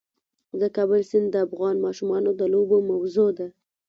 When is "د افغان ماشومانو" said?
1.31-2.29